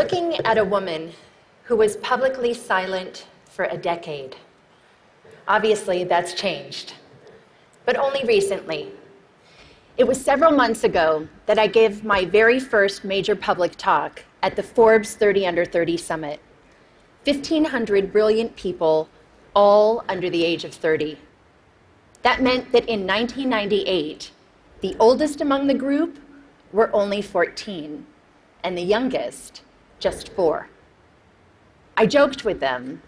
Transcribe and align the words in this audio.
looking 0.00 0.34
at 0.46 0.56
a 0.56 0.64
woman 0.64 1.12
who 1.64 1.76
was 1.76 1.96
publicly 1.96 2.54
silent 2.54 3.26
for 3.44 3.66
a 3.66 3.76
decade. 3.76 4.34
Obviously, 5.46 6.04
that's 6.04 6.32
changed, 6.32 6.94
but 7.84 7.98
only 7.98 8.24
recently. 8.24 8.90
It 9.98 10.06
was 10.06 10.18
several 10.18 10.52
months 10.52 10.84
ago 10.84 11.28
that 11.44 11.58
I 11.58 11.66
gave 11.66 12.02
my 12.02 12.24
very 12.24 12.58
first 12.58 13.04
major 13.04 13.36
public 13.36 13.76
talk 13.76 14.24
at 14.42 14.56
the 14.56 14.62
Forbes 14.62 15.16
30 15.16 15.46
Under 15.46 15.66
30 15.66 15.98
Summit. 15.98 16.40
1,500 17.24 18.10
brilliant 18.10 18.56
people, 18.56 19.06
all 19.54 20.02
under 20.08 20.30
the 20.30 20.42
age 20.42 20.64
of 20.64 20.72
30. 20.72 21.18
That 22.22 22.40
meant 22.40 22.72
that 22.72 22.88
in 22.88 23.06
1998, 23.06 24.30
the 24.80 24.96
oldest 24.98 25.42
among 25.42 25.66
the 25.66 25.74
group 25.74 26.18
were 26.72 26.90
only 26.94 27.20
14, 27.20 28.06
and 28.64 28.78
the 28.78 28.82
youngest 28.96 29.60
just 30.00 30.30
four. 30.30 30.68
I 31.96 32.06
joked 32.06 32.44
with 32.44 32.60
them 32.60 33.02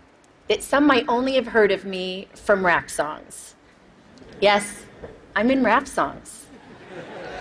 that 0.48 0.62
some 0.62 0.86
might 0.86 1.06
only 1.08 1.34
have 1.34 1.48
heard 1.48 1.72
of 1.72 1.84
me 1.84 2.28
from 2.34 2.64
rap 2.64 2.90
songs. 2.90 3.54
Yes, 4.40 4.84
I'm 5.34 5.50
in 5.50 5.64
rap 5.64 5.88
songs. 5.88 6.46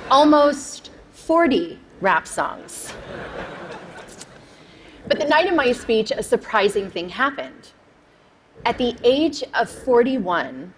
Almost 0.09 0.91
40 1.11 1.79
rap 1.99 2.27
songs. 2.27 2.93
But 5.07 5.19
the 5.19 5.27
night 5.27 5.47
of 5.47 5.55
my 5.55 5.71
speech, 5.73 6.11
a 6.11 6.23
surprising 6.23 6.89
thing 6.89 7.09
happened. 7.09 7.71
At 8.63 8.77
the 8.77 8.95
age 9.03 9.43
of 9.53 9.69
41, 9.69 10.73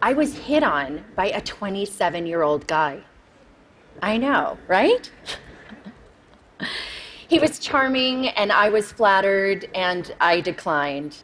I 0.00 0.12
was 0.14 0.36
hit 0.36 0.64
on 0.64 1.04
by 1.14 1.26
a 1.26 1.40
27 1.40 2.26
year 2.26 2.42
old 2.42 2.66
guy. 2.66 3.02
I 4.02 4.16
know, 4.16 4.58
right? 4.66 5.10
he 7.32 7.38
was 7.38 7.58
charming, 7.58 8.28
and 8.28 8.52
I 8.52 8.68
was 8.68 8.92
flattered, 8.92 9.66
and 9.74 10.14
I 10.20 10.42
declined. 10.42 11.22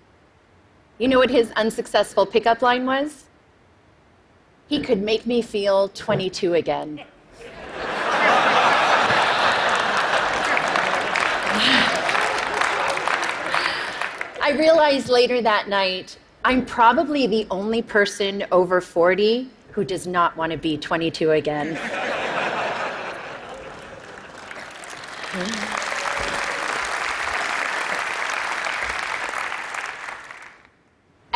You 0.97 1.07
know 1.07 1.19
what 1.19 1.29
his 1.29 1.51
unsuccessful 1.51 2.25
pickup 2.25 2.63
line 2.63 2.87
was? 2.87 3.27
He 4.69 4.81
could 4.81 5.03
make 5.03 5.27
me 5.27 5.43
feel 5.43 5.91
22 5.91 6.55
again. 6.55 7.01
I 14.41 14.57
realized 14.59 15.11
later 15.11 15.43
that 15.43 15.69
night 15.69 16.17
I'm 16.43 16.65
probably 16.65 17.27
the 17.27 17.47
only 17.51 17.83
person 17.83 18.47
over 18.51 18.81
40 18.81 19.51
who 19.73 19.85
does 19.85 20.07
not 20.07 20.39
want 20.39 20.53
to 20.53 20.59
be 20.59 20.79
22 20.79 21.33
again. 21.33 21.79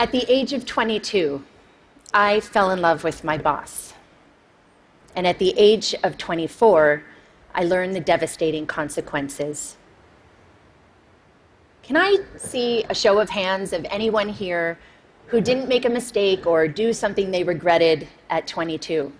At 0.02 0.10
the 0.10 0.28
age 0.28 0.52
of 0.52 0.66
22, 0.66 1.44
I 2.12 2.40
fell 2.40 2.72
in 2.72 2.80
love 2.80 3.04
with 3.04 3.22
my 3.22 3.38
boss. 3.38 3.94
And 5.14 5.28
at 5.28 5.38
the 5.38 5.54
age 5.56 5.94
of 6.02 6.18
24, 6.18 7.04
I 7.54 7.62
learned 7.62 7.94
the 7.94 8.00
devastating 8.00 8.66
consequences. 8.66 9.76
Can 11.84 11.96
I 11.96 12.16
see 12.36 12.82
a 12.90 12.94
show 12.96 13.20
of 13.20 13.30
hands 13.30 13.72
of 13.72 13.86
anyone 13.90 14.28
here 14.28 14.76
who 15.28 15.40
didn't 15.40 15.68
make 15.68 15.84
a 15.84 15.88
mistake 15.88 16.48
or 16.48 16.66
do 16.66 16.92
something 16.92 17.30
they 17.30 17.44
regretted 17.44 18.08
at 18.28 18.48
22? 18.48 19.12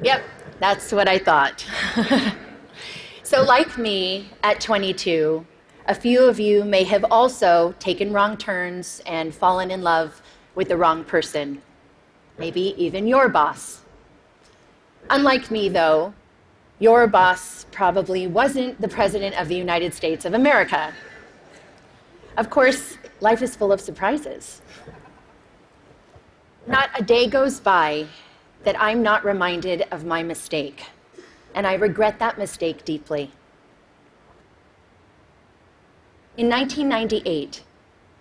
Yep, 0.00 0.22
that's 0.60 0.92
what 0.92 1.08
I 1.08 1.18
thought. 1.18 1.66
so, 3.24 3.42
like 3.42 3.76
me 3.76 4.30
at 4.44 4.60
22, 4.60 5.44
a 5.88 5.94
few 5.94 6.24
of 6.24 6.38
you 6.38 6.64
may 6.64 6.84
have 6.84 7.02
also 7.10 7.74
taken 7.78 8.12
wrong 8.12 8.36
turns 8.36 9.00
and 9.06 9.34
fallen 9.34 9.70
in 9.70 9.80
love 9.80 10.20
with 10.54 10.68
the 10.68 10.76
wrong 10.76 11.02
person, 11.02 11.62
maybe 12.38 12.74
even 12.76 13.06
your 13.06 13.30
boss. 13.30 13.80
Unlike 15.08 15.50
me, 15.50 15.70
though, 15.70 16.12
your 16.78 17.06
boss 17.06 17.64
probably 17.72 18.26
wasn't 18.26 18.78
the 18.82 18.86
President 18.88 19.40
of 19.40 19.48
the 19.48 19.56
United 19.56 19.94
States 19.94 20.26
of 20.26 20.34
America. 20.34 20.92
Of 22.36 22.50
course, 22.50 22.98
life 23.20 23.40
is 23.40 23.56
full 23.56 23.72
of 23.72 23.80
surprises. 23.80 24.60
Not 26.66 26.90
a 27.00 27.02
day 27.02 27.26
goes 27.26 27.60
by 27.60 28.06
that 28.64 28.78
I'm 28.78 29.02
not 29.02 29.24
reminded 29.24 29.86
of 29.90 30.04
my 30.04 30.22
mistake, 30.22 30.84
and 31.54 31.66
I 31.66 31.74
regret 31.74 32.18
that 32.18 32.36
mistake 32.36 32.84
deeply. 32.84 33.32
In 36.38 36.48
1998, 36.48 37.64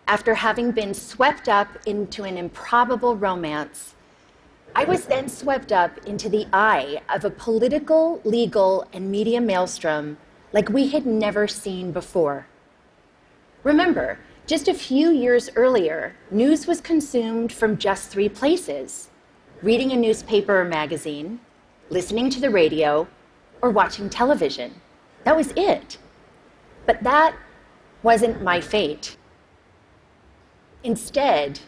after 0.07 0.33
having 0.33 0.71
been 0.71 0.95
swept 0.95 1.47
up 1.47 1.67
into 1.85 2.23
an 2.23 2.35
improbable 2.35 3.15
romance, 3.15 3.93
I 4.75 4.85
was 4.85 5.05
then 5.05 5.29
swept 5.29 5.71
up 5.71 5.99
into 5.99 6.27
the 6.27 6.47
eye 6.51 7.03
of 7.13 7.23
a 7.23 7.29
political, 7.29 8.19
legal, 8.23 8.87
and 8.91 9.11
media 9.11 9.39
maelstrom 9.39 10.17
like 10.51 10.67
we 10.67 10.87
had 10.87 11.05
never 11.05 11.47
seen 11.47 11.91
before. 11.91 12.47
Remember, 13.61 14.17
just 14.47 14.67
a 14.67 14.73
few 14.73 15.11
years 15.11 15.51
earlier, 15.55 16.15
news 16.31 16.65
was 16.65 16.81
consumed 16.81 17.53
from 17.53 17.77
just 17.77 18.09
three 18.09 18.29
places 18.29 19.11
reading 19.61 19.91
a 19.91 19.95
newspaper 19.95 20.61
or 20.61 20.65
magazine, 20.65 21.39
listening 21.91 22.31
to 22.31 22.41
the 22.41 22.49
radio, 22.49 23.07
or 23.61 23.69
watching 23.69 24.09
television. 24.09 24.73
That 25.23 25.37
was 25.37 25.53
it. 25.55 25.99
But 26.87 27.03
that 27.03 27.35
wasn't 28.07 28.41
my 28.41 28.61
fate. 28.61 29.17
Instead, 30.81 31.59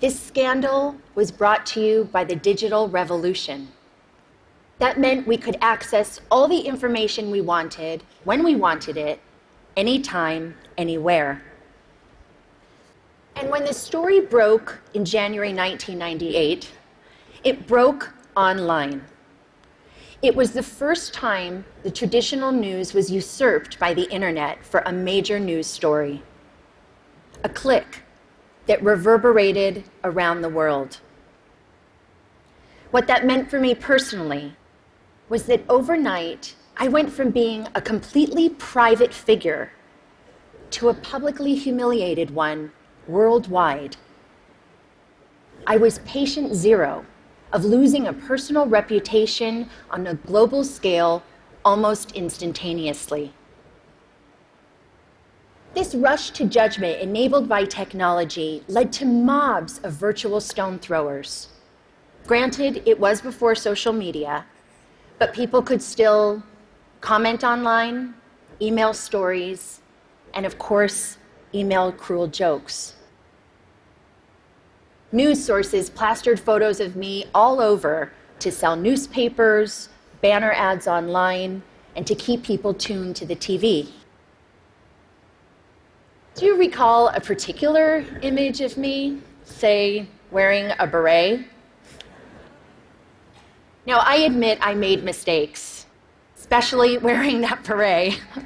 this 0.00 0.20
scandal 0.20 0.94
was 1.14 1.32
brought 1.32 1.64
to 1.64 1.80
you 1.80 2.04
by 2.12 2.22
the 2.24 2.36
digital 2.36 2.90
revolution. 2.90 3.66
That 4.80 5.00
meant 5.00 5.26
we 5.26 5.38
could 5.38 5.56
access 5.62 6.20
all 6.30 6.46
the 6.46 6.60
information 6.60 7.30
we 7.30 7.40
wanted, 7.40 8.02
when 8.24 8.44
we 8.44 8.54
wanted 8.54 8.98
it, 8.98 9.18
anytime, 9.78 10.54
anywhere. 10.76 11.42
And 13.36 13.48
when 13.48 13.64
the 13.64 13.72
story 13.72 14.20
broke 14.20 14.78
in 14.92 15.06
January 15.06 15.54
1998, 15.54 16.70
it 17.44 17.66
broke 17.66 18.12
online. 18.36 19.00
It 20.20 20.34
was 20.34 20.50
the 20.50 20.64
first 20.64 21.14
time 21.14 21.64
the 21.84 21.92
traditional 21.92 22.50
news 22.50 22.92
was 22.92 23.08
usurped 23.08 23.78
by 23.78 23.94
the 23.94 24.10
internet 24.10 24.64
for 24.64 24.80
a 24.80 24.92
major 24.92 25.38
news 25.38 25.68
story. 25.68 26.24
A 27.44 27.48
click 27.48 28.02
that 28.66 28.82
reverberated 28.82 29.84
around 30.02 30.42
the 30.42 30.48
world. 30.48 30.98
What 32.90 33.06
that 33.06 33.26
meant 33.26 33.48
for 33.48 33.60
me 33.60 33.76
personally 33.76 34.56
was 35.28 35.44
that 35.44 35.62
overnight, 35.68 36.56
I 36.76 36.88
went 36.88 37.12
from 37.12 37.30
being 37.30 37.68
a 37.76 37.80
completely 37.80 38.48
private 38.48 39.14
figure 39.14 39.70
to 40.70 40.88
a 40.88 40.94
publicly 40.94 41.54
humiliated 41.54 42.32
one 42.32 42.72
worldwide. 43.06 43.96
I 45.64 45.76
was 45.76 46.00
patient 46.00 46.56
zero 46.56 47.06
of 47.52 47.64
losing 47.64 48.06
a 48.06 48.12
personal 48.12 48.66
reputation 48.66 49.68
on 49.90 50.06
a 50.06 50.14
global 50.14 50.64
scale 50.64 51.22
almost 51.64 52.12
instantaneously. 52.12 53.32
This 55.74 55.94
rush 55.94 56.30
to 56.30 56.44
judgment 56.46 57.00
enabled 57.00 57.48
by 57.48 57.64
technology 57.64 58.64
led 58.68 58.92
to 58.94 59.04
mobs 59.04 59.78
of 59.84 59.92
virtual 59.92 60.40
stone 60.40 60.78
throwers. 60.78 61.48
Granted, 62.26 62.82
it 62.86 62.98
was 62.98 63.20
before 63.20 63.54
social 63.54 63.92
media, 63.92 64.44
but 65.18 65.32
people 65.32 65.62
could 65.62 65.82
still 65.82 66.42
comment 67.00 67.44
online, 67.44 68.14
email 68.60 68.92
stories, 68.92 69.80
and 70.34 70.44
of 70.44 70.58
course, 70.58 71.18
email 71.54 71.92
cruel 71.92 72.26
jokes. 72.26 72.94
News 75.10 75.42
sources 75.42 75.88
plastered 75.88 76.38
photos 76.38 76.80
of 76.80 76.94
me 76.94 77.24
all 77.34 77.60
over 77.60 78.12
to 78.40 78.52
sell 78.52 78.76
newspapers, 78.76 79.88
banner 80.20 80.52
ads 80.52 80.86
online, 80.86 81.62
and 81.96 82.06
to 82.06 82.14
keep 82.14 82.42
people 82.42 82.74
tuned 82.74 83.16
to 83.16 83.24
the 83.24 83.34
TV. 83.34 83.88
Do 86.34 86.44
you 86.44 86.58
recall 86.58 87.08
a 87.08 87.20
particular 87.20 88.04
image 88.20 88.60
of 88.60 88.76
me, 88.76 89.22
say, 89.44 90.06
wearing 90.30 90.72
a 90.78 90.86
beret? 90.86 91.46
Now, 93.86 94.00
I 94.00 94.16
admit 94.16 94.58
I 94.60 94.74
made 94.74 95.02
mistakes, 95.02 95.86
especially 96.36 96.98
wearing 96.98 97.40
that 97.40 97.64
beret. 97.64 98.20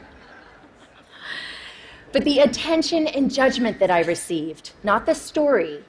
but 2.12 2.22
the 2.22 2.38
attention 2.38 3.08
and 3.08 3.34
judgment 3.34 3.80
that 3.80 3.90
I 3.90 4.02
received, 4.02 4.70
not 4.84 5.06
the 5.06 5.14
story, 5.14 5.82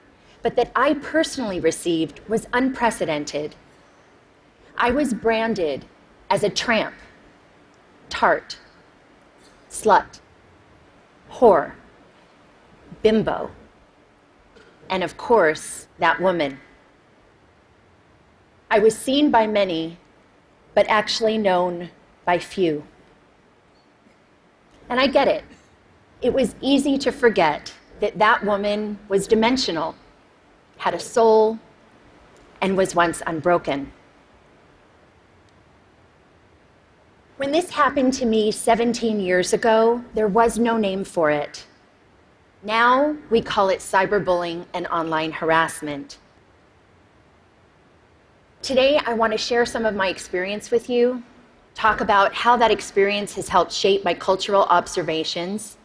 but 0.44 0.56
that 0.56 0.70
I 0.76 0.92
personally 0.92 1.58
received, 1.58 2.20
was 2.28 2.46
unprecedented. 2.52 3.56
I 4.76 4.90
was 4.90 5.14
branded 5.14 5.86
as 6.28 6.42
a 6.44 6.50
tramp, 6.50 6.94
tart, 8.10 8.58
slut, 9.70 10.20
whore, 11.32 11.72
bimbo, 13.02 13.52
and 14.90 15.02
of 15.02 15.16
course, 15.16 15.88
that 15.98 16.20
woman. 16.20 16.60
I 18.70 18.80
was 18.80 18.94
seen 18.94 19.30
by 19.30 19.46
many, 19.46 19.96
but 20.74 20.84
actually 20.90 21.38
known 21.38 21.88
by 22.26 22.38
few. 22.38 22.84
And 24.90 25.00
I 25.00 25.06
get 25.06 25.26
it. 25.26 25.44
It 26.20 26.34
was 26.34 26.54
easy 26.60 26.98
to 26.98 27.10
forget 27.10 27.72
that 28.00 28.18
that 28.18 28.44
woman 28.44 28.98
was 29.08 29.26
dimensional, 29.26 29.94
had 30.84 30.92
a 30.92 31.00
soul, 31.00 31.58
and 32.60 32.76
was 32.76 32.94
once 32.94 33.22
unbroken. 33.26 33.90
When 37.38 37.52
this 37.52 37.70
happened 37.70 38.12
to 38.14 38.26
me 38.26 38.52
17 38.52 39.18
years 39.18 39.54
ago, 39.54 40.04
there 40.12 40.28
was 40.28 40.58
no 40.58 40.76
name 40.76 41.02
for 41.02 41.30
it. 41.30 41.64
Now 42.62 43.16
we 43.30 43.40
call 43.40 43.70
it 43.70 43.78
cyberbullying 43.78 44.66
and 44.74 44.86
online 44.88 45.32
harassment. 45.32 46.18
Today, 48.60 49.00
I 49.06 49.14
want 49.14 49.32
to 49.32 49.38
share 49.38 49.64
some 49.64 49.86
of 49.86 49.94
my 49.94 50.08
experience 50.08 50.70
with 50.70 50.90
you, 50.90 51.22
talk 51.74 52.02
about 52.02 52.34
how 52.34 52.58
that 52.58 52.70
experience 52.70 53.34
has 53.36 53.48
helped 53.48 53.72
shape 53.72 54.04
my 54.04 54.12
cultural 54.12 54.64
observations, 54.64 55.78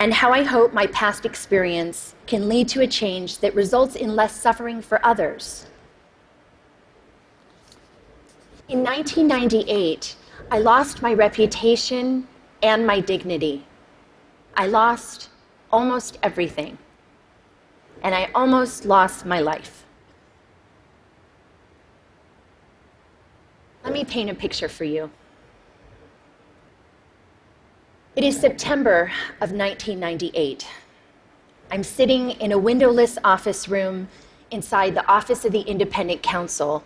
and 0.00 0.14
how 0.14 0.32
I 0.32 0.42
hope 0.42 0.72
my 0.72 0.86
past 0.86 1.26
experience 1.26 2.14
can 2.26 2.48
lead 2.48 2.68
to 2.70 2.80
a 2.80 2.86
change 2.86 3.38
that 3.38 3.54
results 3.54 3.94
in 3.94 4.16
less 4.16 4.34
suffering 4.34 4.80
for 4.80 5.04
others. 5.04 5.66
In 8.70 8.82
1998, 8.82 10.16
I 10.50 10.58
lost 10.58 11.02
my 11.02 11.12
reputation 11.12 12.26
and 12.62 12.86
my 12.86 13.00
dignity. 13.00 13.66
I 14.56 14.68
lost 14.68 15.28
almost 15.70 16.18
everything. 16.22 16.78
And 18.02 18.14
I 18.14 18.30
almost 18.34 18.86
lost 18.86 19.26
my 19.26 19.40
life. 19.40 19.84
Let 23.84 23.92
me 23.92 24.04
paint 24.04 24.30
a 24.30 24.34
picture 24.34 24.68
for 24.68 24.84
you. 24.84 25.10
It 28.16 28.24
is 28.24 28.40
September 28.40 29.12
of 29.40 29.52
1998. 29.52 30.66
I'm 31.70 31.84
sitting 31.84 32.32
in 32.32 32.50
a 32.50 32.58
windowless 32.58 33.16
office 33.22 33.68
room 33.68 34.08
inside 34.50 34.96
the 34.96 35.06
office 35.06 35.44
of 35.44 35.52
the 35.52 35.60
Independent 35.60 36.20
Counsel 36.20 36.82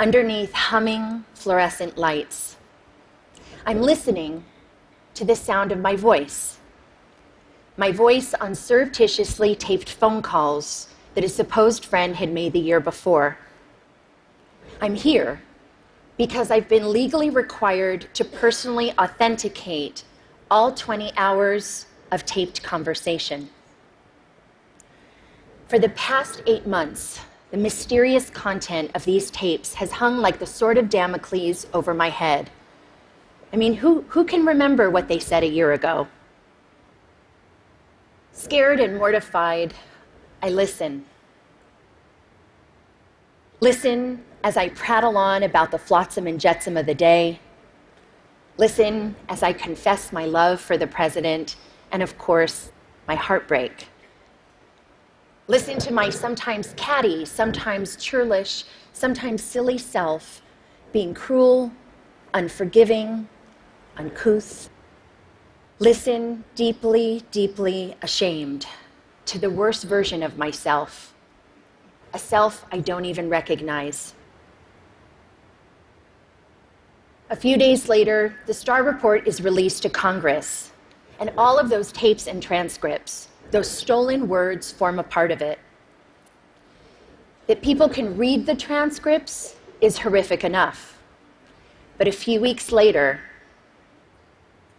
underneath 0.00 0.54
humming 0.54 1.26
fluorescent 1.34 1.98
lights. 1.98 2.56
I'm 3.66 3.82
listening 3.82 4.46
to 5.12 5.26
the 5.26 5.36
sound 5.36 5.72
of 5.72 5.78
my 5.78 5.94
voice. 5.94 6.58
My 7.76 7.92
voice 7.92 8.32
on 8.32 8.54
surreptitiously 8.54 9.56
taped 9.56 9.90
phone 9.90 10.22
calls 10.22 10.88
that 11.16 11.24
a 11.24 11.28
supposed 11.28 11.84
friend 11.84 12.16
had 12.16 12.32
made 12.32 12.54
the 12.54 12.58
year 12.58 12.80
before. 12.80 13.36
I'm 14.80 14.94
here 14.94 15.42
because 16.18 16.50
I've 16.50 16.68
been 16.68 16.92
legally 16.92 17.30
required 17.30 18.12
to 18.14 18.24
personally 18.24 18.92
authenticate 18.98 20.02
all 20.50 20.72
20 20.72 21.12
hours 21.16 21.86
of 22.10 22.26
taped 22.26 22.62
conversation. 22.62 23.48
For 25.68 25.78
the 25.78 25.90
past 25.90 26.42
eight 26.46 26.66
months, 26.66 27.20
the 27.52 27.56
mysterious 27.56 28.30
content 28.30 28.90
of 28.94 29.04
these 29.04 29.30
tapes 29.30 29.74
has 29.74 29.92
hung 29.92 30.18
like 30.18 30.38
the 30.38 30.46
sword 30.46 30.76
of 30.76 30.90
Damocles 30.90 31.66
over 31.72 31.94
my 31.94 32.10
head. 32.10 32.50
I 33.52 33.56
mean, 33.56 33.74
who, 33.74 34.02
who 34.08 34.24
can 34.24 34.44
remember 34.44 34.90
what 34.90 35.08
they 35.08 35.18
said 35.18 35.44
a 35.44 35.48
year 35.48 35.72
ago? 35.72 36.08
Scared 38.32 38.80
and 38.80 38.98
mortified, 38.98 39.72
I 40.42 40.50
listen. 40.50 41.04
Listen 43.60 44.24
as 44.44 44.56
I 44.56 44.68
prattle 44.70 45.16
on 45.16 45.42
about 45.42 45.70
the 45.70 45.78
flotsam 45.78 46.26
and 46.26 46.40
jetsam 46.40 46.76
of 46.76 46.86
the 46.86 46.94
day. 46.94 47.40
Listen 48.56 49.16
as 49.28 49.42
I 49.42 49.52
confess 49.52 50.12
my 50.12 50.24
love 50.26 50.60
for 50.60 50.76
the 50.76 50.86
president 50.86 51.56
and, 51.92 52.02
of 52.02 52.18
course, 52.18 52.70
my 53.06 53.14
heartbreak. 53.14 53.88
Listen 55.46 55.78
to 55.78 55.92
my 55.92 56.10
sometimes 56.10 56.74
catty, 56.76 57.24
sometimes 57.24 57.96
churlish, 57.96 58.64
sometimes 58.92 59.42
silly 59.42 59.78
self 59.78 60.42
being 60.92 61.14
cruel, 61.14 61.70
unforgiving, 62.34 63.28
uncouth. 63.96 64.70
Listen 65.78 66.44
deeply, 66.54 67.22
deeply 67.30 67.94
ashamed 68.02 68.66
to 69.26 69.38
the 69.38 69.50
worst 69.50 69.84
version 69.84 70.22
of 70.22 70.38
myself, 70.38 71.14
a 72.12 72.18
self 72.18 72.64
I 72.72 72.78
don't 72.80 73.04
even 73.04 73.28
recognize. 73.28 74.14
A 77.30 77.36
few 77.36 77.58
days 77.58 77.88
later, 77.88 78.34
the 78.46 78.54
Starr 78.54 78.82
Report 78.82 79.28
is 79.28 79.42
released 79.42 79.82
to 79.82 79.90
Congress, 79.90 80.72
and 81.20 81.30
all 81.36 81.58
of 81.58 81.68
those 81.68 81.92
tapes 81.92 82.26
and 82.26 82.42
transcripts 82.42 83.28
those 83.50 83.70
stolen 83.70 84.28
words 84.28 84.70
form 84.70 84.98
a 84.98 85.02
part 85.02 85.30
of 85.30 85.40
it. 85.42 85.58
That 87.46 87.62
people 87.62 87.88
can 87.88 88.16
read 88.16 88.46
the 88.46 88.54
transcripts 88.54 89.56
is 89.80 89.98
horrific 89.98 90.44
enough. 90.44 90.98
But 91.96 92.08
a 92.08 92.12
few 92.12 92.40
weeks 92.40 92.72
later, 92.72 93.20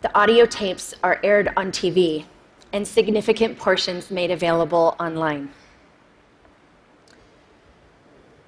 the 0.01 0.15
audio 0.17 0.45
tapes 0.45 0.93
are 1.03 1.19
aired 1.23 1.51
on 1.57 1.71
TV 1.71 2.25
and 2.73 2.87
significant 2.87 3.57
portions 3.57 4.11
made 4.11 4.31
available 4.31 4.95
online. 4.99 5.49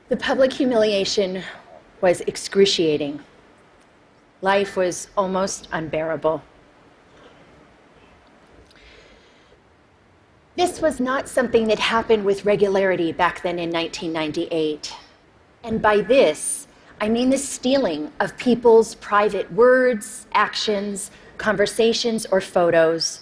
The 0.09 0.17
public 0.17 0.53
humiliation 0.53 1.43
was 2.01 2.21
excruciating. 2.21 3.19
Life 4.41 4.75
was 4.75 5.07
almost 5.15 5.67
unbearable. 5.71 6.41
This 10.57 10.81
was 10.81 10.99
not 10.99 11.29
something 11.29 11.67
that 11.67 11.79
happened 11.79 12.25
with 12.25 12.43
regularity 12.43 13.11
back 13.11 13.41
then 13.43 13.59
in 13.59 13.71
1998. 13.71 14.93
And 15.63 15.81
by 15.81 16.01
this, 16.01 16.67
I 16.99 17.07
mean 17.07 17.29
the 17.29 17.37
stealing 17.37 18.11
of 18.19 18.35
people's 18.37 18.95
private 18.95 19.51
words, 19.53 20.27
actions, 20.33 21.11
conversations, 21.37 22.25
or 22.25 22.41
photos, 22.41 23.21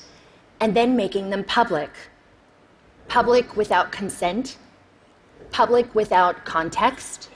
and 0.60 0.76
then 0.76 0.96
making 0.96 1.30
them 1.30 1.44
public. 1.44 1.92
Public 3.08 3.56
without 3.56 3.92
consent, 3.92 4.58
public 5.52 5.94
without 5.94 6.46
context, 6.46 7.30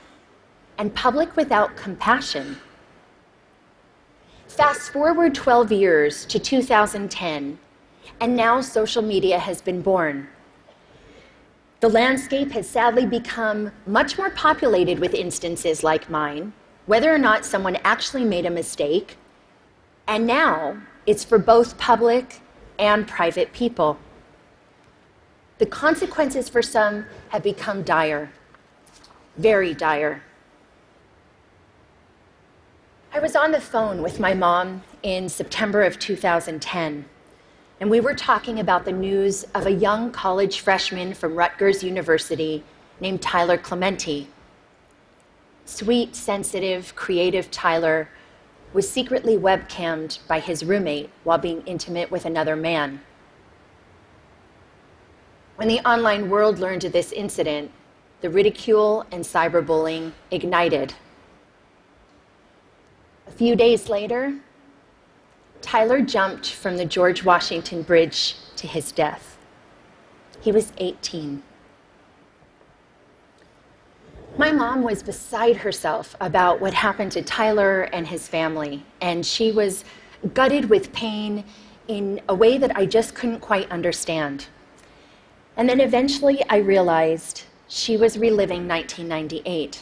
and 0.77 0.93
public 0.93 1.35
without 1.35 1.75
compassion. 1.75 2.57
Fast 4.53 4.91
forward 4.91 5.33
12 5.33 5.71
years 5.71 6.25
to 6.25 6.37
2010, 6.37 7.57
and 8.19 8.35
now 8.35 8.61
social 8.61 9.01
media 9.01 9.39
has 9.39 9.63
been 9.63 9.81
born. 9.81 10.27
The 11.79 11.89
landscape 11.89 12.51
has 12.51 12.69
sadly 12.69 13.07
become 13.07 13.71
much 13.87 14.15
more 14.15 14.29
populated 14.29 14.99
with 14.99 15.15
instances 15.15 15.83
like 15.83 16.07
mine, 16.07 16.53
whether 16.85 17.11
or 17.11 17.17
not 17.17 17.45
someone 17.45 17.79
actually 17.83 18.25
made 18.25 18.45
a 18.45 18.51
mistake. 18.51 19.17
And 20.07 20.27
now 20.27 20.77
it's 21.07 21.23
for 21.23 21.39
both 21.39 21.79
public 21.79 22.39
and 22.77 23.07
private 23.07 23.53
people. 23.53 23.97
The 25.57 25.65
consequences 25.65 26.47
for 26.47 26.61
some 26.61 27.07
have 27.29 27.41
become 27.41 27.81
dire, 27.81 28.31
very 29.35 29.73
dire. 29.73 30.21
I 33.15 33.19
was 33.19 33.35
on 33.35 33.51
the 33.51 33.61
phone 33.61 34.01
with 34.01 34.19
my 34.19 34.33
mom 34.33 34.81
in 35.03 35.29
September 35.29 35.83
of 35.83 35.99
2010 35.99 37.05
and 37.79 37.89
we 37.91 37.99
were 37.99 38.15
talking 38.15 38.59
about 38.59 38.85
the 38.85 38.91
news 38.91 39.43
of 39.53 39.67
a 39.67 39.71
young 39.71 40.11
college 40.11 40.61
freshman 40.61 41.13
from 41.13 41.35
Rutgers 41.35 41.83
University 41.83 42.63
named 42.99 43.21
Tyler 43.21 43.55
Clementi. 43.55 44.29
Sweet, 45.63 46.15
sensitive, 46.15 46.95
creative 46.95 47.51
Tyler 47.51 48.09
was 48.73 48.89
secretly 48.89 49.37
webcammed 49.37 50.17
by 50.27 50.39
his 50.39 50.65
roommate 50.65 51.11
while 51.23 51.37
being 51.37 51.61
intimate 51.67 52.09
with 52.09 52.25
another 52.25 52.55
man. 52.55 52.99
When 55.57 55.67
the 55.67 55.87
online 55.87 56.31
world 56.31 56.57
learned 56.57 56.83
of 56.83 56.93
this 56.93 57.11
incident, 57.11 57.69
the 58.21 58.31
ridicule 58.31 59.05
and 59.11 59.23
cyberbullying 59.23 60.13
ignited. 60.31 60.95
A 63.33 63.35
few 63.35 63.55
days 63.55 63.89
later, 63.89 64.35
Tyler 65.59 66.01
jumped 66.01 66.51
from 66.51 66.77
the 66.77 66.85
George 66.85 67.23
Washington 67.23 67.81
Bridge 67.81 68.35
to 68.57 68.67
his 68.67 68.91
death. 68.91 69.39
He 70.39 70.51
was 70.51 70.71
18. 70.77 71.41
My 74.37 74.51
mom 74.51 74.83
was 74.83 75.01
beside 75.01 75.57
herself 75.57 76.15
about 76.21 76.61
what 76.61 76.75
happened 76.75 77.11
to 77.13 77.23
Tyler 77.23 77.89
and 77.91 78.05
his 78.05 78.27
family, 78.27 78.85
and 79.01 79.25
she 79.25 79.51
was 79.51 79.83
gutted 80.35 80.69
with 80.69 80.93
pain 80.93 81.43
in 81.87 82.21
a 82.29 82.35
way 82.35 82.59
that 82.59 82.77
I 82.77 82.85
just 82.85 83.15
couldn't 83.15 83.39
quite 83.39 83.71
understand. 83.71 84.45
And 85.57 85.67
then 85.67 85.79
eventually 85.79 86.43
I 86.51 86.57
realized 86.57 87.45
she 87.67 87.97
was 87.97 88.15
reliving 88.15 88.67
1998, 88.67 89.81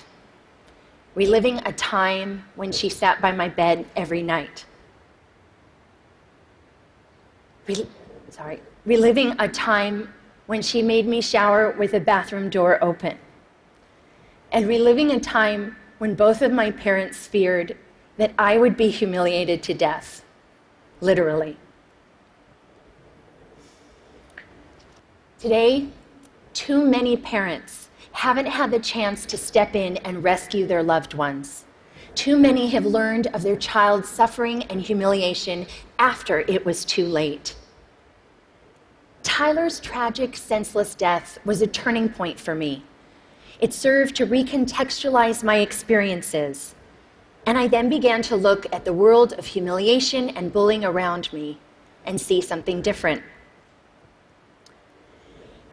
reliving 1.16 1.60
a 1.66 1.74
time 1.74 2.46
when 2.56 2.72
she 2.72 2.90
sat 2.90 3.22
by 3.22 3.32
my 3.32 3.50
bed 3.50 3.86
every 3.96 4.22
night. 4.22 4.66
Re- 7.68 7.88
sorry, 8.30 8.62
reliving 8.86 9.36
a 9.40 9.48
time 9.48 10.14
when 10.48 10.62
she 10.62 10.82
made 10.82 11.08
me 11.08 11.22
shower 11.22 11.72
with 11.72 11.92
the 11.92 12.00
bathroom 12.00 12.50
door 12.50 12.84
open, 12.84 13.18
and 14.52 14.68
reliving 14.68 15.12
a 15.12 15.20
time 15.20 15.76
when 16.00 16.16
both 16.16 16.42
of 16.42 16.52
my 16.52 16.72
parents 16.72 17.28
feared 17.28 17.78
that 18.18 18.34
I 18.38 18.58
would 18.58 18.76
be 18.76 18.90
humiliated 18.90 19.64
to 19.64 19.74
death, 19.74 20.26
literally. 21.00 21.58
Today, 25.40 25.88
too 26.54 26.86
many 26.86 27.16
parents 27.18 27.90
haven't 28.12 28.48
had 28.48 28.72
the 28.72 28.80
chance 28.80 29.26
to 29.26 29.38
step 29.38 29.76
in 29.76 29.98
and 29.98 30.24
rescue 30.24 30.68
their 30.68 30.84
loved 30.84 31.14
ones. 31.14 31.66
Too 32.14 32.38
many 32.38 32.70
have 32.70 32.86
learned 32.86 33.28
of 33.28 33.42
their 33.42 33.56
child's 33.56 34.10
suffering 34.10 34.64
and 34.64 34.82
humiliation 34.82 35.66
after 35.98 36.40
it 36.40 36.66
was 36.66 36.84
too 36.84 37.06
late. 37.06 37.56
Tyler's 39.24 39.80
tragic, 39.80 40.36
senseless 40.36 40.94
death 40.94 41.40
was 41.46 41.62
a 41.62 41.68
turning 41.68 42.10
point 42.10 42.40
for 42.40 42.54
me. 42.54 42.84
It 43.60 43.74
served 43.74 44.16
to 44.16 44.26
recontextualize 44.26 45.44
my 45.44 45.58
experiences. 45.58 46.76
And 47.46 47.58
I 47.58 47.68
then 47.68 47.90
began 47.90 48.22
to 48.24 48.36
look 48.36 48.66
at 48.74 48.86
the 48.86 48.94
world 48.94 49.34
of 49.34 49.46
humiliation 49.46 50.30
and 50.30 50.52
bullying 50.52 50.84
around 50.84 51.32
me 51.32 51.60
and 52.06 52.20
see 52.20 52.42
something 52.42 52.82
different. 52.82 53.24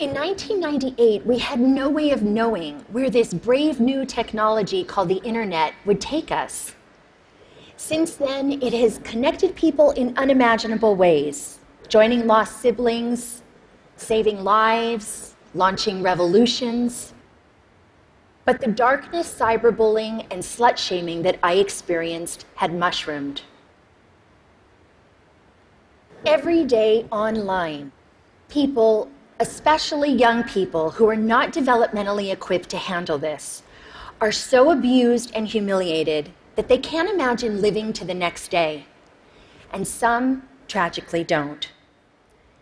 In 0.01 0.15
1998, 0.15 1.27
we 1.27 1.39
had 1.39 1.59
no 1.59 1.91
way 1.91 2.13
of 2.13 2.23
knowing 2.23 2.87
where 2.93 3.11
this 3.11 3.35
brave 3.35 3.81
new 3.81 4.07
technology 4.07 4.85
called 4.85 5.09
the 5.09 5.21
internet 5.25 5.75
would 5.85 6.01
take 6.01 6.31
us. 6.31 6.77
Since 7.77 8.15
then, 8.15 8.63
it 8.63 8.73
has 8.73 8.99
connected 8.99 9.57
people 9.57 9.91
in 9.91 10.17
unimaginable 10.17 10.95
ways, 10.95 11.59
joining 11.89 12.29
lost 12.29 12.61
siblings, 12.61 13.43
saving 13.97 14.45
lives, 14.45 15.35
launching 15.53 16.01
revolutions. 16.01 17.13
But 18.45 18.61
the 18.61 18.69
darkness, 18.69 19.37
cyberbullying, 19.37 20.29
and 20.31 20.41
slut 20.41 20.77
shaming 20.77 21.23
that 21.23 21.41
I 21.43 21.55
experienced 21.55 22.47
had 22.55 22.73
mushroomed. 22.73 23.43
Every 26.25 26.63
day 26.63 27.09
online, 27.11 27.91
people, 28.49 29.11
especially 29.41 30.11
young 30.11 30.45
people 30.45 30.91
who 30.91 31.09
are 31.09 31.17
not 31.17 31.53
developmentally 31.53 32.33
equipped 32.33 32.69
to 32.71 32.77
handle 32.77 33.19
this, 33.19 33.63
are 34.21 34.33
so 34.33 34.71
abused 34.71 35.31
and 35.35 35.47
humiliated 35.47 36.31
that 36.57 36.69
they 36.69 36.79
can't 36.79 37.11
imagine 37.11 37.61
living 37.61 37.93
to 37.93 38.05
the 38.05 38.15
next 38.15 38.49
day. 38.49 38.87
And 39.73 39.87
some 39.87 40.49
tragically 40.67 41.23
don't. 41.23 41.71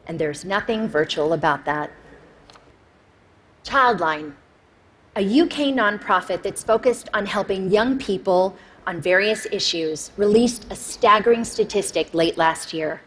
And 0.06 0.18
there's 0.18 0.45
nothing 0.45 0.88
virtual 0.88 1.33
about 1.33 1.64
that. 1.64 1.90
Childline 3.64 4.35
a 5.16 5.40
UK 5.40 5.73
nonprofit 5.73 6.42
that's 6.42 6.62
focused 6.62 7.09
on 7.14 7.25
helping 7.25 7.71
young 7.71 7.99
people 7.99 8.54
on 8.87 9.00
various 9.00 9.47
issues, 9.50 10.11
released 10.18 10.66
a 10.71 10.76
staggering 10.76 11.42
statistic 11.42 12.12
late 12.12 12.37
last 12.37 12.75
year. 12.75 13.00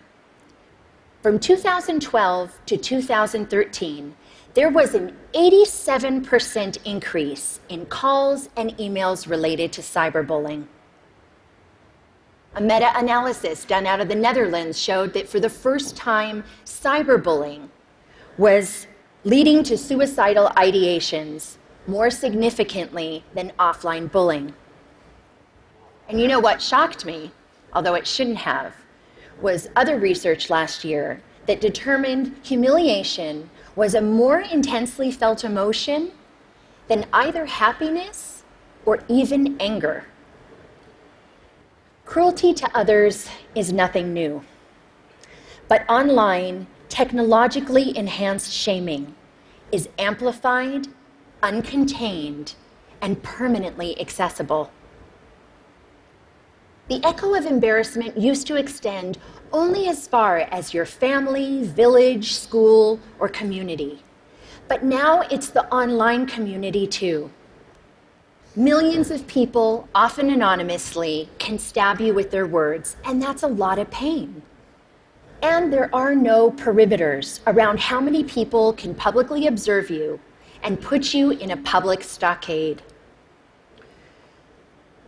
From 1.22 1.38
2012 1.38 2.60
to 2.66 2.78
2013, 2.78 4.16
there 4.54 4.70
was 4.70 4.96
an 4.96 5.18
87% 5.34 6.78
increase 6.86 7.60
in 7.68 7.86
calls 7.88 8.48
and 8.56 8.78
emails 8.78 9.30
related 9.30 9.74
to 9.74 9.82
cyberbullying. 9.82 10.66
A 12.56 12.62
meta 12.62 12.98
analysis 12.98 13.66
done 13.66 13.86
out 13.86 14.00
of 14.00 14.08
the 14.08 14.16
Netherlands 14.16 14.80
showed 14.80 15.14
that 15.14 15.28
for 15.28 15.42
the 15.42 15.50
first 15.50 15.98
time, 15.98 16.46
cyberbullying 16.64 17.68
was 18.38 18.88
leading 19.26 19.62
to 19.64 19.78
suicidal 19.78 20.48
ideations 20.56 21.58
more 21.86 22.10
significantly 22.10 23.26
than 23.36 23.52
offline 23.60 24.10
bullying. 24.10 24.54
And 26.08 26.22
you 26.22 26.30
know 26.30 26.40
what 26.40 26.62
shocked 26.62 27.04
me, 27.04 27.34
although 27.74 27.96
it 27.96 28.08
shouldn't 28.08 28.38
have, 28.38 28.74
was 29.42 29.70
other 29.76 29.98
research 29.98 30.50
last 30.50 30.84
year 30.84 31.22
that 31.48 31.62
determined 31.62 32.36
humiliation 32.44 33.50
was 33.76 33.94
a 33.96 34.02
more 34.02 34.40
intensely 34.40 35.12
felt 35.12 35.44
emotion 35.44 36.12
than 36.88 37.06
either 37.14 37.46
happiness 37.46 38.44
or 38.86 39.00
even 39.08 39.56
anger. 39.60 40.06
Cruelty 42.06 42.54
to 42.56 42.78
others 42.78 43.30
is 43.56 43.72
nothing 43.72 44.14
new. 44.14 44.44
But 45.68 45.88
online, 45.88 46.68
technologically 46.90 47.96
enhanced 47.96 48.52
shaming 48.52 49.16
is 49.72 49.88
amplified 50.00 50.88
uncontained, 51.42 52.56
and 53.02 53.22
permanently 53.24 54.00
accessible. 54.00 54.72
The 56.90 57.06
echo 57.06 57.36
of 57.36 57.46
embarrassment 57.46 58.18
used 58.18 58.48
to 58.48 58.56
extend 58.56 59.20
only 59.54 59.88
as 59.88 60.08
far 60.08 60.40
as 60.40 60.74
your 60.74 60.88
family, 60.88 61.64
village, 61.64 62.34
school, 62.34 63.00
or 63.20 63.30
community. 63.30 64.02
But 64.68 64.84
now 64.84 65.22
it's 65.30 65.52
the 65.52 65.72
online 65.72 66.26
community 66.26 66.88
too. 66.88 67.30
Millions 68.56 69.12
of 69.12 69.28
people, 69.28 69.88
often 69.94 70.32
anonymously, 70.32 71.30
can 71.38 71.60
stab 71.60 72.02
you 72.02 72.16
with 72.16 72.32
their 72.32 72.48
words, 72.48 72.96
and 73.06 73.22
that's 73.22 73.44
a 73.44 73.48
lot 73.48 73.78
of 73.78 73.92
pain. 73.92 74.42
And 75.44 75.72
there 75.72 75.94
are 75.94 76.16
no 76.16 76.50
perimeters 76.50 77.40
around 77.46 77.80
how 77.80 78.02
many 78.02 78.24
people 78.24 78.74
can 78.74 78.96
publicly 78.96 79.46
observe 79.46 79.92
you 79.92 80.20
and 80.64 80.82
put 80.82 81.14
you 81.14 81.30
in 81.30 81.52
a 81.52 81.58
public 81.58 82.04
stockade. 82.04 82.82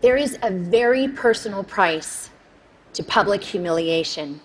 There 0.02 0.18
is 0.18 0.40
a 0.42 0.50
very 0.50 1.08
personal 1.08 1.64
price 1.64 2.32
to 2.94 3.04
public 3.04 3.44
humiliation. 3.44 4.42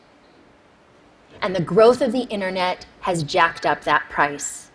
And 1.41 1.57
the 1.57 1.63
growth 1.63 2.03
of 2.03 2.13
the 2.13 2.25
internet 2.25 2.85
has 3.01 3.23
jacked 3.23 3.65
up 3.65 3.83
that 3.85 4.09
price. 4.11 4.71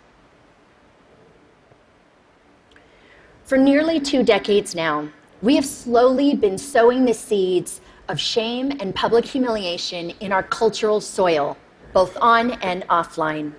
For 3.44 3.56
nearly 3.56 4.00
two 4.00 4.24
decades 4.24 4.74
now, 4.74 5.08
we 5.40 5.54
have 5.54 5.64
slowly 5.64 6.34
been 6.34 6.58
sowing 6.58 7.04
the 7.04 7.14
seeds 7.14 7.80
of 8.08 8.18
shame 8.18 8.72
and 8.80 8.92
public 8.92 9.24
humiliation 9.24 10.10
in 10.18 10.32
our 10.32 10.42
cultural 10.42 11.00
soil, 11.00 11.56
both 11.92 12.16
on 12.20 12.52
and 12.62 12.82
offline. 12.88 13.52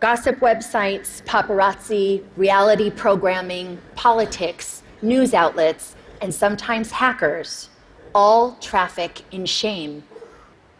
Gossip 0.00 0.40
websites, 0.40 1.22
paparazzi, 1.24 2.24
reality 2.36 2.90
programming, 2.90 3.78
politics, 3.94 4.83
news 5.04 5.34
outlets, 5.34 5.94
and 6.20 6.34
sometimes 6.34 6.90
hackers 6.90 7.68
all 8.14 8.56
traffic 8.60 9.22
in 9.30 9.44
shame. 9.44 10.02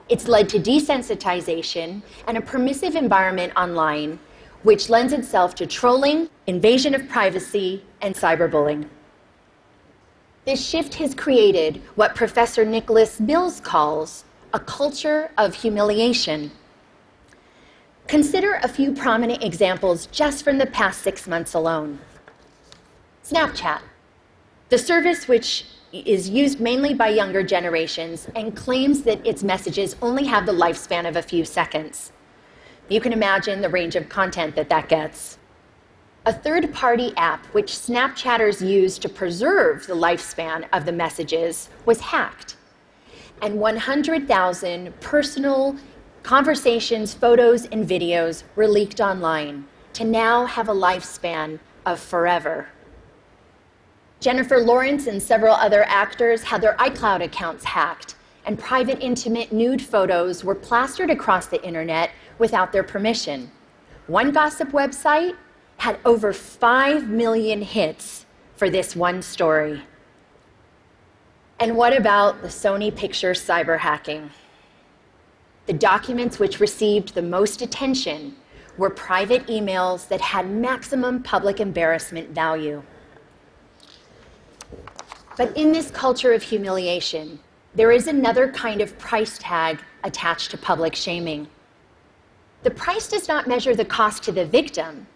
It's 0.09 0.29
led 0.29 0.49
to 0.51 0.59
desensitization 0.59 2.03
and 2.27 2.37
a 2.37 2.41
permissive 2.41 2.95
environment 2.95 3.53
online, 3.57 4.19
which 4.63 4.89
lends 4.89 5.13
itself 5.13 5.55
to 5.57 5.67
trolling, 5.67 6.29
invasion 6.47 6.95
of 6.95 7.09
privacy, 7.09 7.85
and 8.03 8.15
cyberbullying. 8.15 8.87
This 10.45 10.65
shift 10.65 10.95
has 10.97 11.15
created 11.15 11.81
what 11.95 12.15
Professor 12.15 12.65
Nicolaus 12.65 13.19
Mills 13.19 13.61
calls 13.61 14.25
a 14.53 14.61
culture 14.61 15.31
of 15.39 15.55
humiliation. 15.55 16.51
Consider 18.07 18.61
a 18.63 18.69
few 18.69 18.93
prominent 18.93 19.43
examples 19.43 20.07
just 20.07 20.45
from 20.45 20.59
the 20.59 20.67
past 20.67 21.01
six 21.01 21.27
months 21.27 21.55
alone. 21.55 21.99
Snapchat, 23.25 23.81
the 24.75 24.79
service 24.79 25.29
which 25.29 25.67
is 25.93 26.29
used 26.29 26.59
mainly 26.59 26.93
by 26.93 27.07
younger 27.07 27.45
generations 27.45 28.27
and 28.35 28.57
claims 28.57 29.03
that 29.05 29.25
its 29.25 29.45
messages 29.45 29.95
only 30.03 30.25
have 30.25 30.47
the 30.47 30.53
lifespan 30.53 31.09
of 31.09 31.15
a 31.15 31.23
few 31.23 31.45
seconds. 31.45 32.11
You 32.89 33.01
can 33.01 33.13
imagine 33.13 33.61
the 33.61 33.69
range 33.69 33.95
of 33.95 34.09
content 34.09 34.57
that 34.57 34.69
that 34.71 34.89
gets. 34.89 35.39
A 36.27 36.33
third 36.33 36.75
party 36.75 37.13
app, 37.17 37.47
which 37.55 37.71
Snapchatters 37.71 38.69
use 38.69 38.99
to 38.99 39.09
preserve 39.09 39.87
the 39.87 39.95
lifespan 39.95 40.67
of 40.73 40.87
the 40.87 40.93
messages, 41.05 41.71
was 41.87 42.01
hacked. 42.01 42.57
And 43.43 43.61
100,000 43.61 45.01
personal 45.01 45.77
Conversations, 46.25 47.15
photos, 47.15 47.67
and 47.67 47.89
videos 47.89 48.43
were 48.57 48.67
leaked 48.67 49.01
online 49.01 49.67
to 49.93 50.03
now 50.03 50.47
have 50.47 50.69
a 50.69 50.75
lifespan 50.75 51.61
of 51.87 52.01
forever. 52.01 52.67
Jennifer 54.25 54.59
Lawrence 54.59 55.07
and 55.07 55.23
several 55.23 55.53
other 55.55 55.85
actors 55.87 56.45
had 56.45 56.63
their 56.63 56.77
iCloud 56.77 57.23
accounts 57.23 57.63
hacked 57.63 58.15
and 58.47 58.59
private, 58.59 58.99
intimate 59.03 59.53
nude 59.53 59.83
photos 59.83 60.43
were 60.43 60.55
plastered 60.55 61.11
across 61.11 61.49
the 61.49 61.63
internet 61.63 62.11
without 62.39 62.73
their 62.73 62.83
permission. 62.83 63.51
One 64.07 64.33
gossip 64.33 64.71
website 64.71 65.37
had 65.77 65.99
over 66.07 66.33
5 66.33 67.07
million 67.07 67.61
hits 67.61 68.25
for 68.57 68.71
this 68.71 68.97
one 68.97 69.21
story. 69.21 69.83
And 71.61 71.77
what 71.77 71.95
about 71.95 72.41
the 72.41 72.49
Sony 72.49 72.97
Pictures 72.97 73.47
cyber 73.47 73.79
hacking? 73.79 74.31
The 75.67 75.75
documents 75.75 76.39
which 76.39 76.61
received 76.61 77.15
the 77.15 77.21
most 77.21 77.61
attention 77.61 78.37
were 78.79 78.89
private 78.89 79.47
emails 79.49 80.09
that 80.09 80.23
had 80.23 80.49
maximum 80.49 81.23
public 81.23 81.61
embarrassment 81.61 82.31
value. 82.31 82.83
But 85.37 85.57
in 85.57 85.73
this 85.73 85.91
culture 85.91 86.33
of 86.33 86.43
humiliation, 86.43 87.41
there 87.75 87.91
is 87.91 88.07
another 88.07 88.51
kind 88.53 88.81
of 88.81 88.97
price 88.99 89.39
tag 89.39 89.81
attached 90.05 90.53
to 90.53 90.59
public 90.59 90.95
shaming. 90.95 91.49
The 92.63 92.71
price 92.71 93.09
does 93.09 93.27
not 93.27 93.49
measure 93.49 93.75
the 93.75 93.85
cost 93.85 94.23
to 94.25 94.33
the 94.33 94.47
victim, 94.47 95.07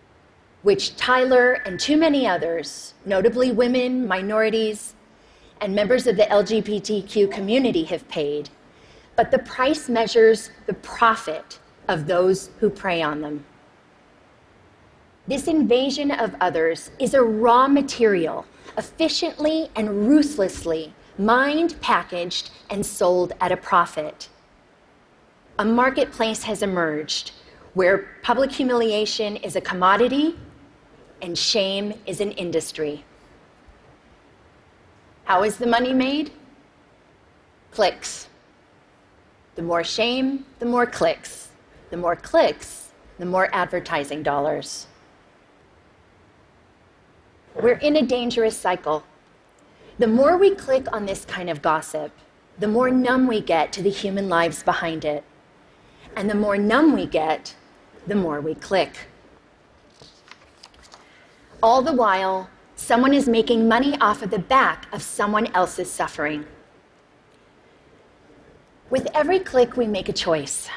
which 0.62 0.96
Tyler 0.96 1.52
and 1.64 1.78
too 1.78 1.96
many 1.96 2.26
others, 2.26 2.94
notably 3.06 3.52
women, 3.52 4.06
minorities, 4.08 4.94
and 5.60 5.74
members 5.74 6.06
of 6.06 6.16
the 6.16 6.24
LGBTQ 6.24 7.30
community, 7.30 7.84
have 7.84 8.06
paid, 8.08 8.50
but 9.16 9.30
the 9.30 9.38
price 9.38 9.88
measures 9.88 10.50
the 10.66 10.74
profit 10.74 11.58
of 11.86 12.06
those 12.06 12.50
who 12.58 12.68
prey 12.68 13.02
on 13.02 13.20
them. 13.20 13.44
This 15.26 15.46
invasion 15.46 16.10
of 16.10 16.34
others 16.40 16.90
is 16.98 17.14
a 17.14 17.22
raw 17.22 17.68
material, 17.68 18.46
efficiently 18.78 19.68
and 19.76 20.08
ruthlessly 20.08 20.94
mined, 21.18 21.78
packaged, 21.80 22.50
and 22.70 22.86
sold 22.86 23.32
at 23.40 23.52
a 23.52 23.56
profit. 23.56 24.28
A 25.58 25.64
marketplace 25.64 26.44
has 26.44 26.62
emerged 26.62 27.32
where 27.74 28.08
public 28.22 28.50
humiliation 28.50 29.36
is 29.36 29.56
a 29.56 29.60
commodity 29.60 30.36
and 31.22 31.36
shame 31.36 31.94
is 32.06 32.20
an 32.20 32.32
industry. 32.32 33.04
How 35.24 35.44
is 35.44 35.58
the 35.58 35.66
money 35.66 35.92
made? 35.92 36.32
Clicks. 37.70 38.28
The 39.54 39.62
more 39.62 39.84
shame, 39.84 40.44
the 40.58 40.66
more 40.66 40.86
clicks. 40.86 41.50
The 41.90 41.96
more 41.96 42.16
clicks, 42.16 42.90
the 43.18 43.26
more 43.26 43.48
advertising 43.52 44.22
dollars. 44.22 44.87
We're 47.54 47.78
in 47.78 47.96
a 47.96 48.02
dangerous 48.02 48.56
cycle. 48.56 49.04
The 49.98 50.06
more 50.06 50.36
we 50.36 50.54
click 50.54 50.86
on 50.92 51.06
this 51.06 51.24
kind 51.24 51.50
of 51.50 51.62
gossip, 51.62 52.12
the 52.58 52.68
more 52.68 52.90
numb 52.90 53.26
we 53.26 53.40
get 53.40 53.72
to 53.72 53.82
the 53.82 53.90
human 53.90 54.28
lives 54.28 54.62
behind 54.62 55.04
it. 55.04 55.24
And 56.14 56.30
the 56.30 56.34
more 56.34 56.56
numb 56.56 56.94
we 56.94 57.06
get, 57.06 57.54
the 58.06 58.14
more 58.14 58.40
we 58.40 58.54
click. 58.54 59.08
All 61.62 61.82
the 61.82 61.92
while, 61.92 62.48
someone 62.76 63.12
is 63.12 63.28
making 63.28 63.66
money 63.66 63.98
off 64.00 64.22
of 64.22 64.30
the 64.30 64.38
back 64.38 64.86
of 64.92 65.02
someone 65.02 65.46
else's 65.48 65.90
suffering. 65.90 66.46
With 68.90 69.08
every 69.14 69.40
click, 69.40 69.76
we 69.76 69.86
make 69.86 70.08
a 70.08 70.12
choice. 70.12 70.68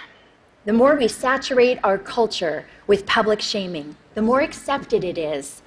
The 0.66 0.74
more 0.74 0.96
we 0.96 1.08
saturate 1.08 1.80
our 1.84 1.98
culture 1.98 2.66
with 2.88 3.06
public 3.06 3.42
shaming, 3.42 3.96
the 4.16 4.22
more 4.22 4.42
accepted 4.42 5.04
it 5.04 5.18
is 5.18 5.62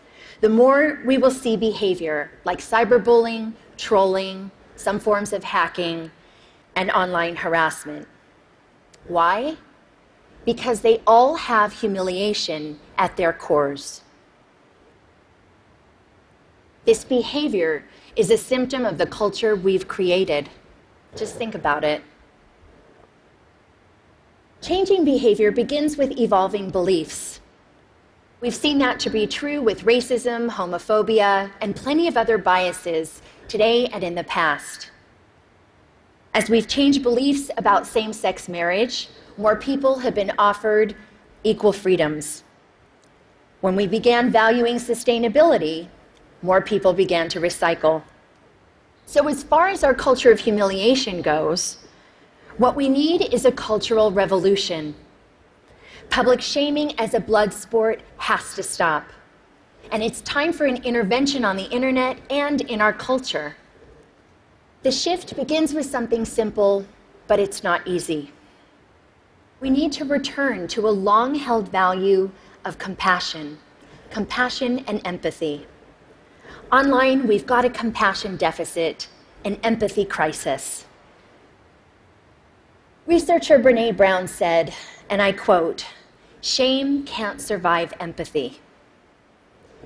the 0.44 0.50
more 0.50 1.00
we 1.06 1.16
will 1.16 1.30
see 1.30 1.56
behavior 1.56 2.30
like 2.44 2.58
cyberbullying, 2.58 3.54
trolling, 3.78 4.50
some 4.76 5.00
forms 5.00 5.32
of 5.32 5.42
hacking, 5.42 6.10
and 6.76 6.90
online 6.90 7.34
harassment. 7.34 8.06
Why? 9.08 9.56
Because 10.44 10.82
they 10.82 11.00
all 11.06 11.36
have 11.36 11.72
humiliation 11.72 12.78
at 12.98 13.16
their 13.16 13.32
cores. 13.32 14.02
This 16.84 17.04
behavior 17.04 17.86
is 18.14 18.30
a 18.30 18.36
symptom 18.36 18.84
of 18.84 18.98
the 18.98 19.06
culture 19.06 19.56
we've 19.56 19.88
created. 19.88 20.50
Just 21.16 21.36
think 21.36 21.54
about 21.54 21.84
it. 21.84 22.02
Changing 24.60 25.06
behavior 25.06 25.50
begins 25.50 25.96
with 25.96 26.18
evolving 26.18 26.68
beliefs. 26.68 27.40
We've 28.44 28.54
seen 28.54 28.76
that 28.80 29.00
to 29.00 29.08
be 29.08 29.26
true 29.26 29.62
with 29.62 29.86
racism, 29.86 30.50
homophobia, 30.50 31.50
and 31.62 31.74
plenty 31.74 32.08
of 32.08 32.18
other 32.18 32.36
biases 32.36 33.22
today 33.48 33.86
and 33.86 34.04
in 34.04 34.14
the 34.14 34.24
past. 34.24 34.90
As 36.34 36.50
we've 36.50 36.68
changed 36.68 37.02
beliefs 37.02 37.50
about 37.56 37.86
same 37.86 38.12
sex 38.12 38.46
marriage, 38.46 39.08
more 39.38 39.56
people 39.56 40.00
have 40.00 40.14
been 40.14 40.30
offered 40.36 40.94
equal 41.42 41.72
freedoms. 41.72 42.44
When 43.62 43.76
we 43.76 43.86
began 43.86 44.30
valuing 44.30 44.76
sustainability, 44.76 45.88
more 46.42 46.60
people 46.60 46.92
began 46.92 47.30
to 47.30 47.40
recycle. 47.40 48.02
So, 49.06 49.26
as 49.26 49.42
far 49.42 49.68
as 49.68 49.82
our 49.82 49.94
culture 49.94 50.30
of 50.30 50.40
humiliation 50.40 51.22
goes, 51.22 51.78
what 52.58 52.76
we 52.76 52.90
need 52.90 53.22
is 53.32 53.46
a 53.46 53.52
cultural 53.52 54.10
revolution 54.10 54.94
Public 56.10 56.40
shaming 56.40 56.98
as 56.98 57.14
a 57.14 57.20
blood 57.20 57.52
sport 57.52 58.00
has 58.18 58.54
to 58.54 58.62
stop. 58.62 59.04
And 59.90 60.02
it's 60.02 60.20
time 60.22 60.52
for 60.52 60.64
an 60.64 60.82
intervention 60.84 61.44
on 61.44 61.56
the 61.56 61.68
internet 61.70 62.18
and 62.30 62.60
in 62.62 62.80
our 62.80 62.92
culture. 62.92 63.56
The 64.82 64.92
shift 64.92 65.36
begins 65.36 65.74
with 65.74 65.86
something 65.86 66.24
simple, 66.24 66.86
but 67.26 67.40
it's 67.40 67.62
not 67.62 67.86
easy. 67.86 68.32
We 69.60 69.70
need 69.70 69.92
to 69.92 70.04
return 70.04 70.68
to 70.68 70.86
a 70.86 70.90
long 70.90 71.34
held 71.34 71.70
value 71.70 72.30
of 72.64 72.78
compassion, 72.78 73.58
compassion 74.10 74.84
and 74.86 75.00
empathy. 75.04 75.66
Online, 76.70 77.26
we've 77.26 77.46
got 77.46 77.64
a 77.64 77.70
compassion 77.70 78.36
deficit, 78.36 79.08
an 79.44 79.56
empathy 79.62 80.04
crisis. 80.04 80.84
Researcher 83.06 83.58
Brene 83.58 83.96
Brown 83.96 84.26
said, 84.26 84.74
and 85.10 85.20
I 85.20 85.32
quote 85.32 85.86
Shame 86.44 87.04
can't 87.04 87.40
survive 87.40 87.94
empathy. 87.98 88.60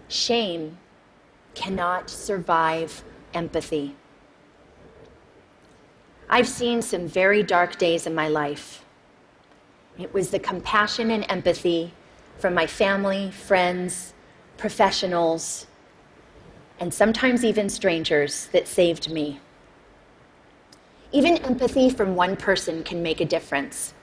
Shame 0.09 0.79
cannot 1.55 2.11
survive 2.11 3.05
empathy. 3.33 3.95
I've 6.29 6.49
seen 6.49 6.83
some 6.83 7.07
very 7.07 7.45
dark 7.45 7.79
days 7.79 8.09
in 8.09 8.15
my 8.17 8.27
life. 8.27 8.85
It 10.01 10.13
was 10.13 10.31
the 10.31 10.41
compassion 10.41 11.13
and 11.13 11.25
empathy 11.29 11.95
from 12.39 12.55
my 12.55 12.67
family, 12.67 13.31
friends, 13.31 14.13
professionals, 14.57 15.69
and 16.81 16.93
sometimes 16.93 17.45
even 17.45 17.69
strangers 17.69 18.49
that 18.49 18.67
saved 18.67 19.13
me. 19.13 19.39
Even 21.13 21.37
empathy 21.37 21.89
from 21.89 22.17
one 22.17 22.35
person 22.35 22.83
can 22.83 23.01
make 23.01 23.21
a 23.21 23.25
difference. 23.25 23.95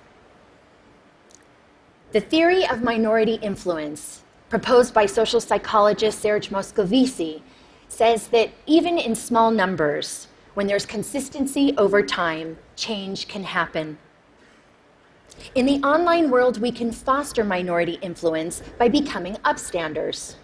The 2.16 2.22
theory 2.22 2.66
of 2.66 2.82
minority 2.82 3.34
influence, 3.42 4.24
proposed 4.48 4.94
by 4.94 5.06
social 5.06 5.42
psychologist 5.42 6.22
Serge 6.22 6.50
Moscovici, 6.50 7.42
says 7.90 8.28
that 8.28 8.52
even 8.66 8.98
in 8.98 9.16
small 9.16 9.52
numbers, 9.52 10.30
when 10.54 10.66
there's 10.66 10.86
consistency 10.86 11.76
over 11.78 12.02
time, 12.02 12.58
change 12.78 13.28
can 13.28 13.44
happen. 13.44 13.98
In 15.56 15.66
the 15.66 15.86
online 15.86 16.32
world, 16.32 16.62
we 16.62 16.72
can 16.72 16.94
foster 16.94 17.44
minority 17.44 18.00
influence 18.02 18.64
by 18.80 18.88
becoming 18.88 19.36
upstanders. 19.44 20.36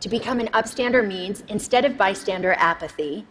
To 0.00 0.08
become 0.08 0.40
an 0.40 0.48
upstander 0.48 1.06
means 1.06 1.44
instead 1.46 1.84
of 1.84 1.96
bystander 1.96 2.54
apathy, 2.54 3.24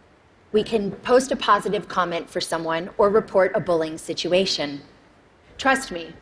we 0.54 0.64
can 0.64 0.92
post 0.92 1.34
a 1.34 1.36
positive 1.36 1.90
comment 1.90 2.30
for 2.30 2.40
someone 2.40 2.92
or 2.98 3.10
report 3.10 3.52
a 3.54 3.60
bullying 3.60 3.98
situation. 3.98 4.82
Trust 5.58 5.92
me, 5.92 6.14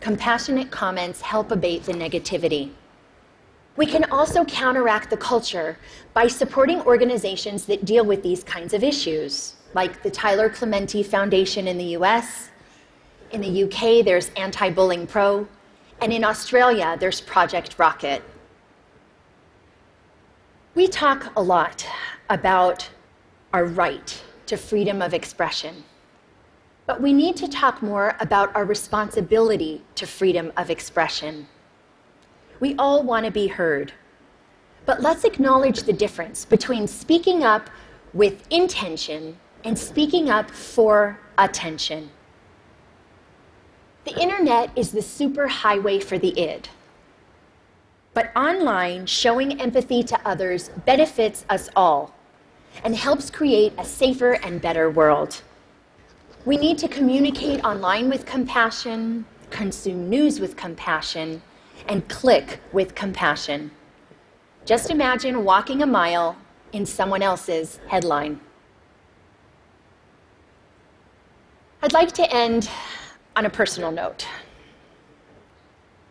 Compassionate 0.00 0.70
comments 0.70 1.20
help 1.20 1.50
abate 1.50 1.84
the 1.84 1.92
negativity. 1.92 2.70
We 3.76 3.86
can 3.86 4.04
also 4.10 4.44
counteract 4.44 5.10
the 5.10 5.16
culture 5.16 5.76
by 6.14 6.28
supporting 6.28 6.80
organizations 6.82 7.66
that 7.66 7.84
deal 7.84 8.04
with 8.04 8.22
these 8.22 8.42
kinds 8.42 8.72
of 8.72 8.82
issues, 8.82 9.56
like 9.74 10.02
the 10.02 10.10
Tyler 10.10 10.48
Clementi 10.48 11.02
Foundation 11.02 11.68
in 11.68 11.76
the 11.76 11.96
US. 11.96 12.50
In 13.32 13.40
the 13.40 13.64
UK, 13.64 14.04
there's 14.04 14.30
Anti 14.36 14.70
Bullying 14.70 15.06
Pro. 15.06 15.46
And 16.00 16.12
in 16.12 16.24
Australia, 16.24 16.96
there's 16.98 17.20
Project 17.20 17.76
Rockit. 17.76 18.22
We 20.74 20.88
talk 20.88 21.32
a 21.36 21.42
lot 21.42 21.86
about 22.28 22.88
our 23.52 23.64
right 23.64 24.22
to 24.46 24.56
freedom 24.56 25.02
of 25.02 25.14
expression. 25.14 25.84
But 26.86 27.02
we 27.02 27.12
need 27.12 27.36
to 27.36 27.48
talk 27.48 27.82
more 27.82 28.16
about 28.20 28.54
our 28.54 28.64
responsibility 28.64 29.82
to 29.96 30.06
freedom 30.06 30.52
of 30.56 30.70
expression. 30.70 31.48
We 32.60 32.76
all 32.76 33.02
want 33.02 33.26
to 33.26 33.32
be 33.32 33.48
heard. 33.48 33.92
But 34.86 35.02
let's 35.02 35.24
acknowledge 35.24 35.82
the 35.82 35.92
difference 35.92 36.44
between 36.44 36.86
speaking 36.86 37.42
up 37.42 37.68
with 38.14 38.46
intention 38.50 39.36
and 39.64 39.76
speaking 39.76 40.30
up 40.30 40.50
for 40.50 41.18
attention. 41.36 42.10
The 44.04 44.22
internet 44.22 44.70
is 44.76 44.92
the 44.92 45.00
superhighway 45.00 46.02
for 46.02 46.16
the 46.16 46.38
id. 46.40 46.68
But 48.14 48.30
online, 48.36 49.06
showing 49.06 49.60
empathy 49.60 50.04
to 50.04 50.20
others 50.24 50.70
benefits 50.86 51.44
us 51.50 51.68
all 51.74 52.14
and 52.84 52.94
helps 52.94 53.28
create 53.28 53.72
a 53.76 53.84
safer 53.84 54.34
and 54.34 54.62
better 54.62 54.88
world. 54.88 55.42
We 56.46 56.56
need 56.56 56.78
to 56.78 56.86
communicate 56.86 57.64
online 57.64 58.08
with 58.08 58.24
compassion, 58.24 59.26
consume 59.50 60.08
news 60.08 60.38
with 60.38 60.56
compassion, 60.56 61.42
and 61.88 62.08
click 62.08 62.60
with 62.72 62.94
compassion. 62.94 63.72
Just 64.64 64.92
imagine 64.92 65.42
walking 65.42 65.82
a 65.82 65.86
mile 65.86 66.36
in 66.72 66.86
someone 66.86 67.20
else's 67.20 67.80
headline. 67.88 68.40
I'd 71.82 71.92
like 71.92 72.12
to 72.12 72.32
end 72.32 72.70
on 73.34 73.44
a 73.44 73.50
personal 73.50 73.90
note. 73.90 74.28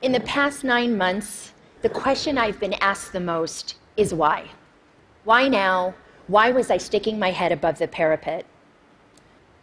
In 0.02 0.12
the 0.12 0.20
past 0.20 0.66
nine 0.66 0.98
months, 0.98 1.54
the 1.82 1.88
question 1.88 2.38
I've 2.38 2.60
been 2.60 2.76
asked 2.82 3.14
the 3.14 3.22
most 3.22 3.76
is 3.96 4.14
why? 4.14 4.50
Why 5.24 5.48
now? 5.48 5.94
Why 6.28 6.52
was 6.52 6.70
I 6.70 6.76
sticking 6.76 7.18
my 7.18 7.32
head 7.32 7.54
above 7.54 7.78
the 7.78 7.88
parapet? 7.88 8.46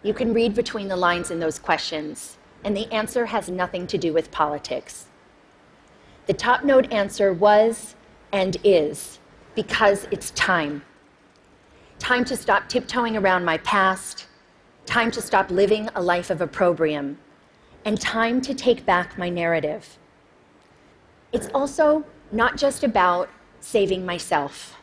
You 0.03 0.12
can 0.12 0.35
read 0.35 0.55
between 0.55 0.88
the 0.88 0.97
lines 0.97 1.31
in 1.31 1.38
those 1.38 1.59
questions, 1.59 2.37
and 2.65 2.77
the 2.77 2.93
answer 2.93 3.27
has 3.27 3.49
nothing 3.49 3.87
to 3.87 3.99
do 3.99 4.12
with 4.12 4.33
politics. 4.33 5.07
The 6.27 6.33
top 6.33 6.65
note 6.65 6.93
answer 6.93 7.33
was 7.33 7.95
and 8.33 8.57
is 8.65 9.21
because 9.55 10.09
it's 10.11 10.31
time. 10.33 10.83
Time 11.99 12.25
to 12.25 12.37
stop 12.37 12.69
tiptoeing 12.69 13.17
around 13.17 13.45
my 13.45 13.59
past, 13.59 14.27
time 14.87 15.11
to 15.12 15.21
stop 15.21 15.51
living 15.51 15.88
a 15.95 16.03
life 16.03 16.31
of 16.31 16.41
opprobrium, 16.41 17.19
and 17.85 18.01
time 18.01 18.41
to 18.41 18.55
take 18.55 18.85
back 18.85 19.17
my 19.17 19.29
narrative. 19.29 19.99
It's 21.33 21.49
also 21.55 22.05
not 22.33 22.57
just 22.57 22.83
about 22.83 23.29
saving 23.61 24.05
myself. 24.05 24.77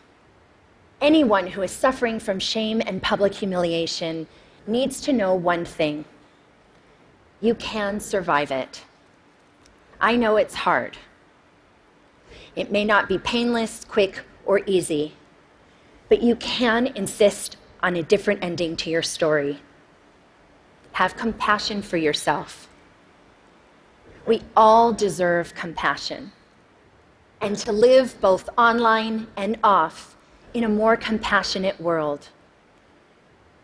Anyone 1.01 1.47
who 1.47 1.61
is 1.61 1.71
suffering 1.71 2.19
from 2.19 2.39
shame 2.39 2.81
and 2.85 3.01
public 3.01 3.33
humiliation 3.33 4.27
needs 4.69 5.01
to 5.01 5.13
know 5.13 5.33
one 5.33 5.65
thing 5.65 6.05
you 7.41 7.55
can 7.55 7.99
survive 7.99 8.51
it. 8.51 8.83
I 10.01 10.15
know 10.15 10.37
it's 10.37 10.55
hard. 10.55 10.97
It 12.55 12.71
may 12.71 12.83
not 12.83 13.07
be 13.07 13.17
painless, 13.17 13.85
quick, 13.85 14.25
or 14.45 14.61
easy, 14.65 15.13
but 16.09 16.21
you 16.21 16.35
can 16.35 16.87
insist 16.87 17.57
on 17.81 17.95
a 17.95 18.03
different 18.03 18.43
ending 18.43 18.75
to 18.77 18.89
your 18.89 19.01
story. 19.01 19.61
Have 20.93 21.15
compassion 21.15 21.81
for 21.81 21.97
yourself. 21.97 22.67
We 24.25 24.41
all 24.55 24.91
deserve 24.91 25.55
compassion 25.55 26.33
and 27.41 27.55
to 27.57 27.71
live 27.71 28.19
both 28.19 28.49
online 28.57 29.27
and 29.37 29.57
off 29.63 30.17
in 30.53 30.63
a 30.63 30.69
more 30.69 30.97
compassionate 30.97 31.79
world. 31.79 32.29